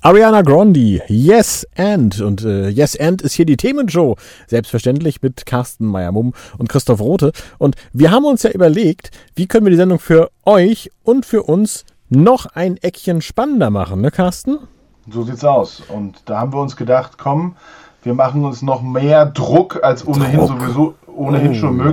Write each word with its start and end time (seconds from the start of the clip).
Ariana 0.00 0.42
Grande, 0.42 1.02
Yes 1.08 1.66
and. 1.76 2.20
Und 2.20 2.44
äh, 2.44 2.68
Yes 2.68 2.98
and 2.98 3.20
ist 3.20 3.32
hier 3.32 3.46
die 3.46 3.56
Themenshow. 3.56 4.16
Selbstverständlich 4.46 5.22
mit 5.22 5.44
Carsten 5.44 5.86
Meyer-Mumm 5.86 6.34
und 6.56 6.68
Christoph 6.68 7.00
Rote. 7.00 7.32
Und 7.58 7.74
wir 7.92 8.12
haben 8.12 8.24
uns 8.24 8.44
ja 8.44 8.50
überlegt, 8.50 9.10
wie 9.34 9.48
können 9.48 9.66
wir 9.66 9.70
die 9.70 9.76
Sendung 9.76 9.98
für 9.98 10.30
euch 10.44 10.90
und 11.02 11.26
für 11.26 11.42
uns 11.42 11.84
noch 12.10 12.46
ein 12.54 12.76
Eckchen 12.76 13.20
spannender 13.22 13.70
machen, 13.70 14.00
ne 14.00 14.12
Carsten? 14.12 14.58
So 15.10 15.24
sieht's 15.24 15.44
aus. 15.44 15.82
Und 15.88 16.22
da 16.26 16.38
haben 16.40 16.52
wir 16.52 16.60
uns 16.60 16.76
gedacht, 16.76 17.12
komm, 17.18 17.56
wir 18.04 18.14
machen 18.14 18.44
uns 18.44 18.62
noch 18.62 18.82
mehr 18.82 19.26
Druck 19.26 19.80
als 19.82 20.06
ohnehin 20.06 20.38
Druck. 20.38 20.48
sowieso 20.60 20.94
ohnehin 21.08 21.52
Oh, 21.52 21.54
schon 21.54 21.78
ja. 21.78 21.84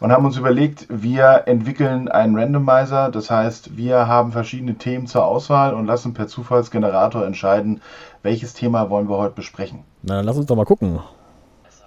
Und 0.00 0.12
haben 0.12 0.24
uns 0.24 0.36
überlegt, 0.36 0.86
wir 0.88 1.42
entwickeln 1.46 2.08
einen 2.08 2.38
Randomizer. 2.38 3.10
Das 3.10 3.30
heißt, 3.30 3.76
wir 3.76 4.06
haben 4.06 4.30
verschiedene 4.30 4.76
Themen 4.76 5.06
zur 5.06 5.24
Auswahl 5.24 5.74
und 5.74 5.86
lassen 5.86 6.14
per 6.14 6.28
Zufallsgenerator 6.28 7.26
entscheiden, 7.26 7.80
welches 8.22 8.54
Thema 8.54 8.90
wollen 8.90 9.08
wir 9.08 9.18
heute 9.18 9.34
besprechen. 9.34 9.80
Na, 10.02 10.16
dann 10.16 10.24
lass 10.24 10.36
uns 10.36 10.46
doch 10.46 10.56
mal 10.56 10.64
gucken. 10.64 11.00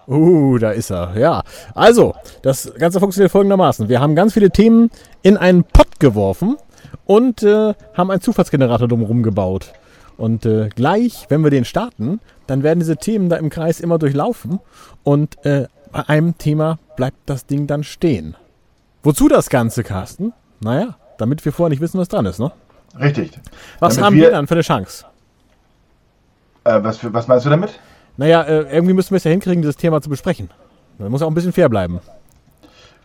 Uh, 0.07 0.57
da 0.57 0.71
ist 0.71 0.91
er. 0.91 1.17
Ja. 1.17 1.41
Also, 1.73 2.13
das 2.41 2.73
Ganze 2.77 2.99
funktioniert 2.99 3.31
folgendermaßen. 3.31 3.87
Wir 3.87 4.01
haben 4.01 4.15
ganz 4.15 4.33
viele 4.33 4.51
Themen 4.51 4.89
in 5.21 5.37
einen 5.37 5.63
Pott 5.63 5.99
geworfen 5.99 6.57
und 7.05 7.43
äh, 7.43 7.73
haben 7.93 8.11
einen 8.11 8.21
Zufallsgenerator 8.21 8.89
drumherum 8.89 9.23
gebaut. 9.23 9.71
Und 10.17 10.45
äh, 10.45 10.69
gleich, 10.69 11.27
wenn 11.29 11.43
wir 11.43 11.49
den 11.49 11.65
starten, 11.65 12.19
dann 12.47 12.63
werden 12.63 12.79
diese 12.79 12.97
Themen 12.97 13.29
da 13.29 13.37
im 13.37 13.49
Kreis 13.49 13.79
immer 13.79 13.99
durchlaufen 13.99 14.59
und 15.03 15.43
äh, 15.45 15.67
bei 15.91 16.07
einem 16.09 16.37
Thema 16.37 16.79
bleibt 17.01 17.17
das 17.25 17.47
Ding 17.47 17.65
dann 17.65 17.83
stehen. 17.83 18.35
Wozu 19.01 19.27
das 19.27 19.49
Ganze, 19.49 19.83
Carsten? 19.83 20.33
Naja, 20.59 20.97
damit 21.17 21.43
wir 21.43 21.51
vorher 21.51 21.71
nicht 21.71 21.81
wissen, 21.81 21.99
was 21.99 22.09
dran 22.09 22.27
ist, 22.27 22.37
ne? 22.37 22.51
Richtig. 22.99 23.31
Was 23.79 23.95
Damit 23.95 24.05
haben 24.05 24.15
wir 24.17 24.29
dann 24.29 24.45
für 24.45 24.53
eine 24.53 24.61
Chance? 24.61 25.05
Äh, 26.63 26.83
was, 26.83 26.99
für- 26.99 27.11
was 27.11 27.27
meinst 27.27 27.47
du 27.47 27.49
damit? 27.49 27.79
Naja, 28.17 28.43
äh, 28.43 28.71
irgendwie 28.71 28.93
müssen 28.93 29.09
wir 29.09 29.17
es 29.17 29.23
ja 29.23 29.31
hinkriegen, 29.31 29.63
dieses 29.63 29.77
Thema 29.77 29.99
zu 29.99 30.09
besprechen. 30.11 30.51
Da 30.99 31.09
muss 31.09 31.23
auch 31.23 31.27
ein 31.27 31.33
bisschen 31.33 31.53
fair 31.53 31.69
bleiben. 31.69 32.01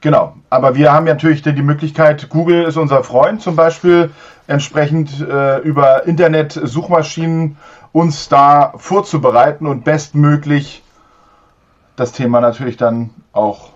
Genau, 0.03 0.35
aber 0.51 0.75
wir 0.75 0.93
haben 0.93 1.07
ja 1.07 1.15
natürlich 1.15 1.41
die 1.41 1.63
Möglichkeit, 1.63 2.29
Google 2.29 2.65
ist 2.65 2.77
unser 2.77 3.03
Freund 3.03 3.41
zum 3.41 3.57
Beispiel, 3.57 4.11
entsprechend 4.47 5.23
äh, 5.23 5.61
über 5.61 6.05
Internet-Suchmaschinen 6.07 7.57
uns 7.93 8.29
da 8.29 8.75
vorzubereiten 8.77 9.67
und 9.67 9.85
bestmöglich 9.85 10.83
das 11.97 12.13
Thema 12.13 12.43
natürlich 12.43 12.77
dann 12.77 13.09
auch 13.33 13.71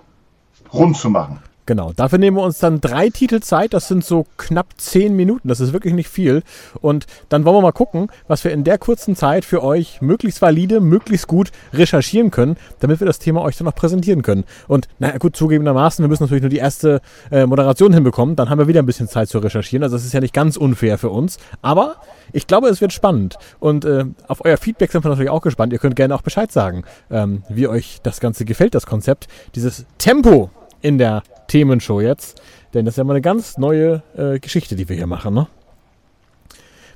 rund 0.73 0.97
zu 0.97 1.11
machen. 1.11 1.41
Genau, 1.71 1.93
dafür 1.95 2.19
nehmen 2.19 2.37
wir 2.37 2.43
uns 2.43 2.59
dann 2.59 2.81
drei 2.81 3.11
Titel 3.11 3.39
Zeit, 3.39 3.75
das 3.75 3.87
sind 3.87 4.05
so 4.05 4.27
knapp 4.39 4.67
zehn 4.77 5.15
Minuten, 5.15 5.47
das 5.47 5.61
ist 5.61 5.73
wirklich 5.73 5.95
nicht 5.95 6.09
viel. 6.09 6.43
Und 6.81 7.07
dann 7.29 7.45
wollen 7.45 7.55
wir 7.55 7.61
mal 7.61 7.71
gucken, 7.71 8.09
was 8.27 8.43
wir 8.43 8.51
in 8.51 8.65
der 8.65 8.77
kurzen 8.77 9.15
Zeit 9.15 9.45
für 9.45 9.63
euch 9.63 10.03
möglichst 10.03 10.43
valide, 10.43 10.81
möglichst 10.81 11.29
gut 11.29 11.53
recherchieren 11.73 12.33
können, 12.33 12.57
damit 12.81 12.99
wir 12.99 13.07
das 13.07 13.21
Thema 13.21 13.43
euch 13.43 13.57
dann 13.57 13.67
noch 13.67 13.75
präsentieren 13.77 14.23
können. 14.23 14.43
Und 14.67 14.89
na 14.99 15.17
gut, 15.19 15.37
zugegebenermaßen, 15.37 16.03
wir 16.03 16.09
müssen 16.09 16.25
natürlich 16.25 16.43
nur 16.43 16.51
die 16.51 16.57
erste 16.57 17.03
äh, 17.31 17.47
Moderation 17.47 17.93
hinbekommen, 17.93 18.35
dann 18.35 18.51
haben 18.51 18.59
wir 18.59 18.67
wieder 18.67 18.83
ein 18.83 18.87
bisschen 18.87 19.07
Zeit 19.07 19.29
zu 19.29 19.39
recherchieren. 19.39 19.85
Also 19.85 19.95
das 19.95 20.05
ist 20.05 20.13
ja 20.13 20.19
nicht 20.19 20.35
ganz 20.35 20.57
unfair 20.57 20.99
für 20.99 21.11
uns. 21.11 21.39
Aber 21.63 21.99
ich 22.33 22.49
glaube, 22.49 22.69
es 22.69 22.81
wird 22.81 22.93
spannend. 22.93 23.39
Und 23.61 23.85
äh, 23.85 24.07
auf 24.27 24.45
euer 24.45 24.57
Feedback 24.57 24.91
sind 24.91 25.05
wir 25.05 25.11
natürlich 25.11 25.31
auch 25.31 25.43
gespannt. 25.43 25.73
Ihr 25.73 25.79
könnt 25.79 25.95
gerne 25.95 26.17
auch 26.17 26.23
Bescheid 26.23 26.51
sagen, 26.51 26.83
ähm, 27.13 27.45
wie 27.49 27.69
euch 27.69 28.01
das 28.03 28.19
Ganze 28.19 28.45
gefällt, 28.45 28.75
das 28.75 28.87
Konzept. 28.87 29.29
Dieses 29.55 29.87
Tempo 29.99 30.51
in 30.83 30.99
der 30.99 31.23
Themenshow 31.49 32.01
jetzt. 32.01 32.41
Denn 32.75 32.85
das 32.85 32.93
ist 32.95 32.99
ja 32.99 33.05
mal 33.05 33.15
eine 33.15 33.21
ganz 33.23 33.59
neue 33.59 34.03
äh, 34.17 34.39
Geschichte, 34.39 34.77
die 34.77 34.89
wir 34.89 34.97
hier 34.97 35.07
machen, 35.07 35.35
ne? 35.35 35.47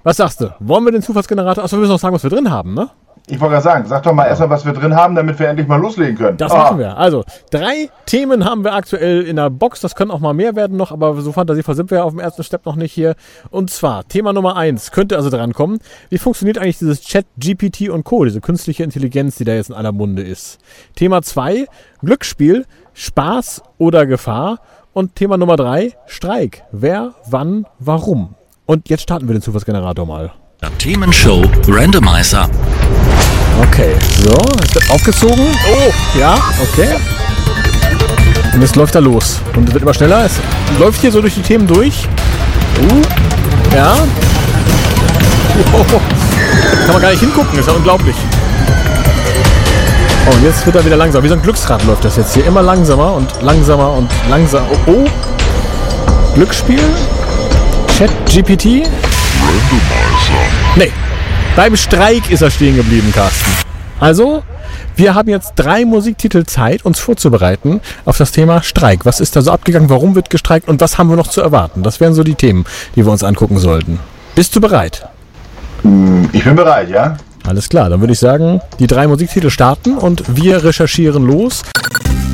Was 0.03 0.19
sagst 0.19 0.41
du? 0.41 0.55
Wollen 0.61 0.85
wir 0.85 0.93
den 0.93 1.03
Zufallsgenerator? 1.03 1.65
Achso, 1.65 1.77
wir 1.77 1.81
müssen 1.81 1.93
noch 1.93 1.99
sagen, 1.99 2.15
was 2.15 2.23
wir 2.23 2.31
drin 2.31 2.51
haben, 2.51 2.75
ne? 2.75 2.91
Ich 3.27 3.41
wollte 3.41 3.53
gerade 3.53 3.65
sagen, 3.65 3.87
sag 3.87 4.03
doch 4.03 4.13
mal 4.13 4.27
erstmal, 4.27 4.51
was 4.51 4.67
wir 4.67 4.75
drin 4.75 4.95
haben, 4.95 5.15
damit 5.15 5.39
wir 5.39 5.49
endlich 5.49 5.67
mal 5.67 5.81
loslegen 5.81 6.15
können. 6.15 6.37
Das 6.37 6.53
Ah, 6.53 6.59
machen 6.59 6.79
wir. 6.79 6.99
Also, 6.99 7.25
drei 7.51 7.89
Themen 8.05 8.45
haben 8.45 8.65
wir 8.65 8.75
aktuell 8.75 9.23
in 9.23 9.37
der 9.37 9.49
Box. 9.49 9.81
Das 9.81 9.95
können 9.95 10.11
auch 10.11 10.21
mal 10.21 10.35
mehr 10.35 10.57
werden 10.57 10.77
noch, 10.77 10.93
aber 10.93 11.19
so 11.23 11.33
fantasievoll 11.33 11.75
sind 11.75 11.91
wir 11.91 11.99
ja 11.99 12.05
auf 12.05 12.11
dem 12.11 12.21
ersten 12.21 12.43
Step 12.45 12.67
noch 12.67 12.77
nicht 12.77 12.93
hier. 12.93 13.15
Und 13.51 13.71
zwar, 13.71 14.07
Thema 14.07 14.35
Nummer 14.35 14.57
eins 14.57 14.91
könnte 14.91 15.17
also 15.17 15.31
dran 15.31 15.55
kommen. 15.55 15.79
Wie 16.11 16.19
funktioniert 16.19 16.59
eigentlich 16.59 16.77
dieses 16.77 17.01
Chat, 17.01 17.25
GPT 17.39 17.89
und 17.89 18.05
Co., 18.05 18.27
diese 18.27 18.43
künstliche 18.43 18.85
Intelligenz, 18.85 19.37
die 19.37 19.45
da 19.45 19.55
jetzt 19.55 19.71
in 19.71 19.75
aller 19.75 19.93
Munde 19.93 20.21
ist? 20.23 20.59
Thema 20.95 21.23
zwei 21.23 21.65
Glücksspiel, 22.03 22.67
Spaß 22.95 23.63
oder 23.79 24.07
Gefahr? 24.07 24.61
Und 24.93 25.17
Thema 25.17 25.37
Nummer 25.37 25.57
drei 25.57 25.93
Streik. 26.07 26.63
Wer, 26.71 27.15
wann, 27.27 27.67
warum? 27.81 28.37
Und 28.65 28.89
jetzt 28.89 29.03
starten 29.03 29.27
wir 29.29 29.35
den 29.35 29.43
Zufallsgenerator 29.43 30.07
mal. 30.07 30.33
Themenshow 30.79 31.43
Randomizer. 31.69 32.49
Okay, 33.69 33.95
so, 34.23 34.37
es 34.63 34.75
wird 34.75 34.91
aufgezogen. 34.91 35.47
Oh, 35.69 36.19
ja, 36.19 36.39
okay. 36.63 36.97
Und 38.53 38.63
jetzt 38.63 38.77
läuft 38.77 38.95
er 38.95 39.01
los. 39.01 39.41
Und 39.57 39.69
es 39.69 39.75
wird 39.75 39.83
immer 39.83 39.95
schneller. 39.95 40.25
Es 40.25 40.41
läuft 40.79 41.01
hier 41.01 41.11
so 41.11 41.21
durch 41.21 41.35
die 41.35 41.43
Themen 41.43 41.67
durch. 41.67 42.07
Uh, 42.81 43.03
ja. 43.75 43.97
Wow. 45.73 46.01
Kann 46.85 46.93
man 46.93 47.03
gar 47.03 47.11
nicht 47.11 47.21
hingucken, 47.21 47.59
ist 47.59 47.67
ja 47.67 47.75
unglaublich. 47.75 48.17
Oh, 50.27 50.35
jetzt 50.43 50.65
wird 50.65 50.77
er 50.77 50.85
wieder 50.87 50.97
langsam. 50.97 51.23
Wie 51.23 51.29
so 51.29 51.35
ein 51.35 51.43
Glücksrad 51.43 51.85
läuft 51.85 52.03
das 52.03 52.17
jetzt 52.17 52.33
hier. 52.33 52.47
Immer 52.47 52.63
langsamer 52.63 53.13
und 53.13 53.43
langsamer 53.43 53.93
und 53.93 54.11
langsamer. 54.31 54.67
Oh, 54.87 54.91
oh. 54.91 55.07
Glücksspiel. 56.35 56.81
Chat 57.99 58.11
GPT. 58.25 58.89
Nee, 60.77 60.91
beim 61.55 61.77
Streik 61.77 62.31
ist 62.31 62.41
er 62.41 62.51
stehen 62.51 62.75
geblieben, 62.75 63.13
Carsten. 63.15 63.51
Also, 64.01 64.43
wir 64.97 65.15
haben 65.15 65.29
jetzt 65.29 65.53
drei 65.57 65.85
Musiktitel 65.85 66.45
Zeit, 66.45 66.87
uns 66.87 66.99
vorzubereiten 67.01 67.83
auf 68.07 68.17
das 68.17 68.33
Thema 68.33 68.63
Streik. 68.63 69.05
Was 69.05 69.21
ist 69.21 69.37
da 69.37 69.43
so 69.43 69.53
abgegangen? 69.53 69.91
Warum 69.91 70.15
wird 70.15 70.31
gestreikt? 70.31 70.69
Und 70.69 70.81
was 70.81 70.97
haben 70.97 71.11
wir 71.11 71.17
noch 71.17 71.29
zu 71.29 71.43
erwarten? 71.43 71.83
Das 71.83 72.01
wären 72.01 72.15
so 72.15 72.25
die 72.25 72.35
Themen, 72.35 72.65
die 72.97 73.05
wir 73.05 73.13
uns 73.13 73.23
angucken 73.23 73.59
sollten. 73.59 74.01
Bist 74.35 74.57
du 74.57 74.61
bereit? 74.63 75.07
Ich 76.33 76.45
bin 76.45 76.57
bereit, 76.57 76.89
ja? 76.89 77.19
Alles 77.47 77.69
klar, 77.69 77.91
dann 77.91 78.01
würde 78.01 78.15
ich 78.15 78.19
sagen, 78.19 78.63
die 78.79 78.87
drei 78.87 79.07
Musiktitel 79.07 79.51
starten 79.51 79.99
und 79.99 80.37
wir 80.37 80.65
recherchieren 80.65 81.27
los. 81.27 81.61